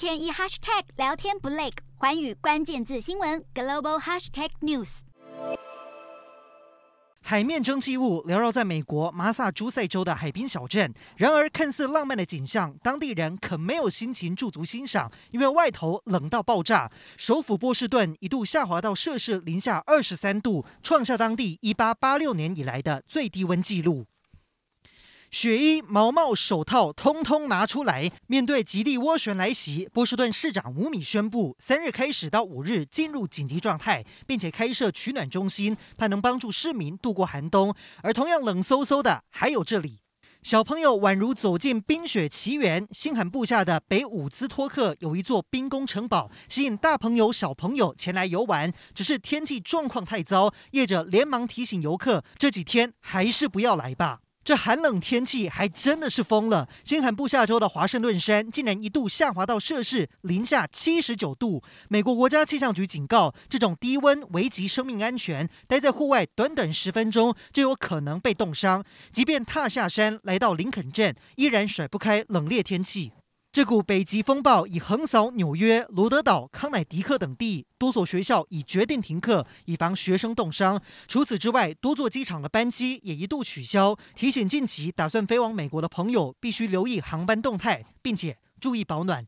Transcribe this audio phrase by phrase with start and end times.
[0.00, 1.68] 天一 hashtag 聊天不累，
[1.98, 5.00] 寰宇关键字新闻 global hashtag news。
[7.20, 16.90] 海面蒸汽雾缭绕在美国马萨诸塞州的海滨小镇，然而看似浪漫的景象，当地人可没有心情驻足欣赏，因为外头冷到爆炸。
[17.18, 24.06] 首府波士顿一度下滑到摄氏零下二十三度，创下当地一八八六年以来的最低温纪录。
[25.30, 28.10] 雪衣、毛帽、手套，通通拿出来！
[28.26, 37.72] 面对极地涡旋来袭，波士顿市长姆米宣布，三日开始到五日进入紧急状态，并且开设取暖中心，盼能帮助市民度过寒冬。
[38.02, 40.00] 而同样冷飕飕的，还有这里，
[40.42, 42.88] 小朋友宛如走进冰雪奇缘。
[42.90, 48.72] 新罕布下的北伍兹托克有一座冰宫城堡，吸引大朋友小朋友前来游玩。
[48.92, 54.22] 只是天气状况太糟，业者连忙提醒游客，这几天还是不要来吧。
[54.50, 56.68] 这寒冷天气还真的是疯了！
[56.82, 61.62] 新罕布下州的华盛顿山竟然一度下滑到摄氏零下七十九度。
[61.88, 68.82] 美国国家气象局警告，这种低温危及生命安全，待在户外短短十分钟就有可能被冻伤。
[69.12, 73.12] 即便踏下山来到林肯镇，依然甩不开冷冽天气。
[73.52, 80.80] 这股北极风暴已横扫纽约、罗德岛、康乃狄克等地，多所学校已决定停课，以防学生冻伤。
[81.08, 89.26] 除此之外，多座机场的班机也一度取消，提醒近期打算飞往美国的朋友必须留意航班动态，并且注意保暖。